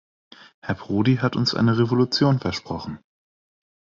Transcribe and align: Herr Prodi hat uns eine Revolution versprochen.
Herr 0.63 0.73
Prodi 0.73 1.17
hat 1.17 1.35
uns 1.35 1.53
eine 1.53 1.77
Revolution 1.77 2.39
versprochen. 2.39 2.97